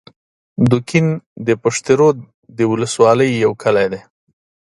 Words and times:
دوکین 0.69 1.07
د 1.47 1.49
پشترود 1.63 2.17
د 2.57 2.59
ولسوالۍ 2.71 3.31
یو 3.43 3.51
کلی 3.63 3.87
دی 3.91 4.01